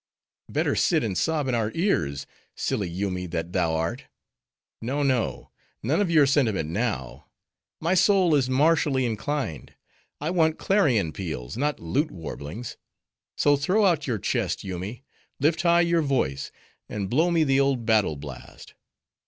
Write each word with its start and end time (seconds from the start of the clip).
"Better 0.49 0.75
sit 0.75 1.03
and 1.03 1.15
sob 1.15 1.47
in 1.47 1.53
our 1.53 1.71
ears, 1.75 2.25
silly 2.55 2.89
Yoomy 2.89 3.27
that 3.27 3.53
thou 3.53 3.75
art!—no! 3.75 5.03
no! 5.03 5.51
none 5.83 6.01
of 6.01 6.09
your 6.09 6.25
sentiment 6.25 6.71
now; 6.71 7.27
my 7.79 7.93
soul 7.93 8.33
is 8.33 8.49
martially 8.49 9.05
inclined; 9.05 9.75
I 10.19 10.31
want 10.31 10.57
clarion 10.57 11.11
peals, 11.11 11.55
not 11.55 11.79
lute 11.79 12.09
warblings. 12.09 12.77
So 13.37 13.55
throw 13.55 13.85
out 13.85 14.07
your 14.07 14.17
chest, 14.17 14.63
Yoomy: 14.63 15.03
lift 15.39 15.61
high 15.61 15.81
your 15.81 16.01
voice; 16.01 16.51
and 16.89 17.07
blow 17.07 17.29
me 17.29 17.43
the 17.43 17.59
old 17.59 17.85
battle 17.85 18.15
blast. 18.15 18.73